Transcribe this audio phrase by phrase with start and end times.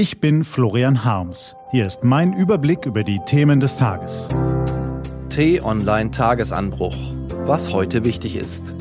[0.00, 1.54] Ich bin Florian Harms.
[1.72, 4.28] Hier ist mein Überblick über die Themen des Tages.
[5.28, 6.96] T-Online Tagesanbruch.
[7.44, 8.72] Was heute wichtig ist.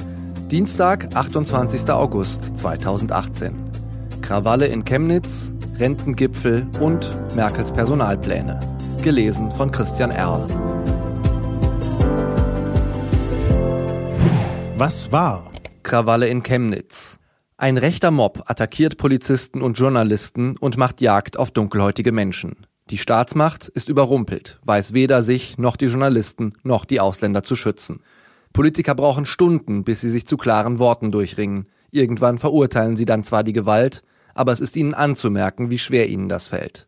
[0.50, 1.90] Dienstag, 28.
[1.90, 3.54] August 2018.
[4.22, 8.58] Krawalle in Chemnitz, Rentengipfel und Merkels Personalpläne.
[9.04, 10.48] Gelesen von Christian Erl.
[14.78, 15.52] Was war?
[15.84, 17.09] Krawalle in Chemnitz.
[17.62, 22.66] Ein rechter Mob attackiert Polizisten und Journalisten und macht Jagd auf dunkelhäutige Menschen.
[22.90, 28.00] Die Staatsmacht ist überrumpelt, weiß weder sich noch die Journalisten noch die Ausländer zu schützen.
[28.54, 31.68] Politiker brauchen Stunden, bis sie sich zu klaren Worten durchringen.
[31.92, 36.30] Irgendwann verurteilen sie dann zwar die Gewalt, aber es ist ihnen anzumerken, wie schwer ihnen
[36.30, 36.88] das fällt.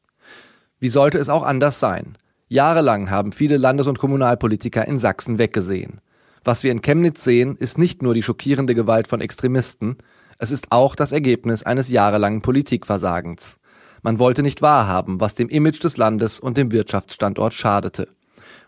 [0.79, 2.17] Wie sollte es auch anders sein?
[2.47, 5.99] Jahrelang haben viele Landes- und Kommunalpolitiker in Sachsen weggesehen.
[6.45, 9.97] Was wir in Chemnitz sehen, ist nicht nur die schockierende Gewalt von Extremisten,
[10.41, 13.59] es ist auch das Ergebnis eines jahrelangen Politikversagens.
[14.01, 18.07] Man wollte nicht wahrhaben, was dem Image des Landes und dem Wirtschaftsstandort schadete.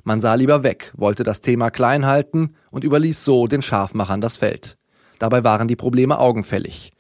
[0.04, 4.38] Man sah lieber weg, wollte das Thema klein halten und überließ so den Scharfmachern das
[4.38, 4.78] Feld.
[5.18, 6.92] Dabei waren die Probleme augenfällig.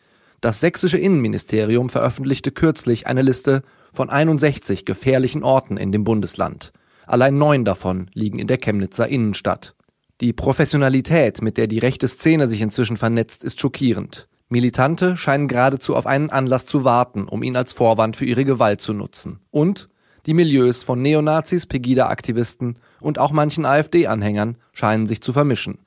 [0.41, 6.73] Das sächsische Innenministerium veröffentlichte kürzlich eine Liste von 61 gefährlichen Orten in dem Bundesland.
[7.05, 9.75] Allein neun davon liegen in der Chemnitzer Innenstadt.
[10.19, 14.27] Die Professionalität, mit der die rechte Szene sich inzwischen vernetzt, ist schockierend.
[14.53, 18.81] Militante scheinen geradezu auf einen Anlass zu warten, um ihn als Vorwand für ihre Gewalt
[18.81, 19.39] zu nutzen.
[19.49, 19.89] Und
[20.27, 25.79] die Milieus von Neonazis, Pegida-Aktivisten und auch manchen AfD-Anhängern scheinen sich zu vermischen.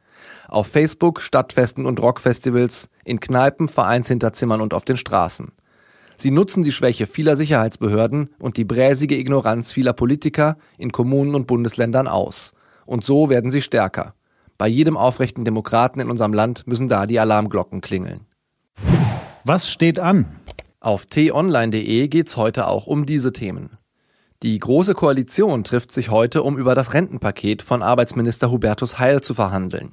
[0.48, 5.52] Auf Facebook, Stadtfesten und Rockfestivals, in Kneipen, Vereinshinterzimmern und auf den Straßen.
[6.16, 11.46] Sie nutzen die Schwäche vieler Sicherheitsbehörden und die bräsige Ignoranz vieler Politiker in Kommunen und
[11.46, 12.52] Bundesländern aus.
[12.84, 14.14] Und so werden sie stärker.
[14.58, 18.25] Bei jedem aufrechten Demokraten in unserem Land müssen da die Alarmglocken klingeln.
[19.48, 20.26] Was steht an?
[20.80, 23.78] Auf t-online.de geht's heute auch um diese Themen.
[24.42, 29.34] Die Große Koalition trifft sich heute, um über das Rentenpaket von Arbeitsminister Hubertus Heil zu
[29.34, 29.92] verhandeln.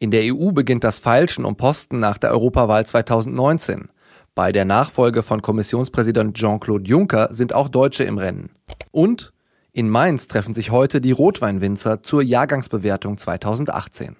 [0.00, 3.88] In der EU beginnt das Feilschen um Posten nach der Europawahl 2019.
[4.34, 8.50] Bei der Nachfolge von Kommissionspräsident Jean-Claude Juncker sind auch Deutsche im Rennen.
[8.90, 9.32] Und
[9.72, 14.16] in Mainz treffen sich heute die Rotweinwinzer zur Jahrgangsbewertung 2018.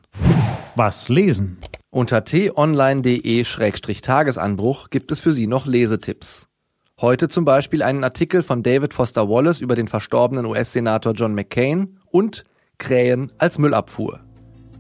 [0.77, 1.59] Was lesen?
[1.95, 6.49] Unter t-online.de-tagesanbruch gibt es für Sie noch Lesetipps.
[6.99, 11.99] Heute zum Beispiel einen Artikel von David Foster Wallace über den verstorbenen US-Senator John McCain
[12.07, 12.45] und
[12.79, 14.21] Krähen als Müllabfuhr.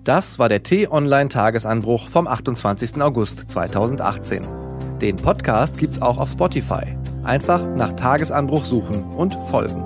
[0.04, 3.02] Das war der T-Online-Tagesanbruch vom 28.
[3.02, 4.98] August 2018.
[5.02, 6.96] Den Podcast gibt's auch auf Spotify.
[7.24, 9.84] Einfach nach Tagesanbruch suchen und folgen.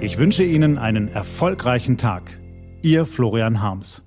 [0.00, 2.40] Ich wünsche Ihnen einen erfolgreichen Tag.
[2.82, 4.02] Ihr Florian Harms.